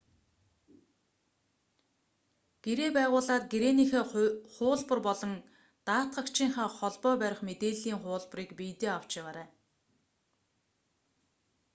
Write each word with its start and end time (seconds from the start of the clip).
гэрээ 2.63 2.89
байгуулаад 2.97 3.43
гэрээнийхээ 3.51 4.03
хуулбар 4.55 4.99
болон 5.07 5.33
даатгагчийнхаа 5.87 6.67
холбоо 6.79 7.15
барих 7.21 7.41
мэдээллийн 7.47 7.99
хуулбарыг 8.03 8.49
биедээ 8.59 8.91
авч 8.97 9.09
яваарай 9.21 9.49